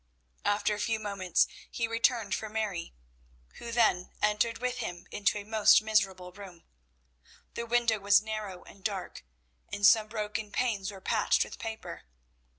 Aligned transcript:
After 0.45 0.73
a 0.73 0.79
few 0.79 0.99
moments 0.99 1.45
he 1.69 1.87
returned 1.87 2.33
for 2.33 2.49
Mary, 2.49 2.95
who 3.59 3.71
then 3.71 4.09
entered 4.19 4.57
with 4.57 4.79
him 4.79 5.05
into 5.11 5.37
a 5.37 5.43
most 5.43 5.79
miserable 5.83 6.31
room. 6.31 6.63
The 7.53 7.67
window 7.67 7.99
was 7.99 8.19
narrow 8.19 8.63
and 8.63 8.83
dark, 8.83 9.23
and 9.71 9.85
some 9.85 10.07
broken 10.07 10.51
panes 10.51 10.89
were 10.89 11.01
patched 11.01 11.43
with 11.43 11.59
paper. 11.59 12.05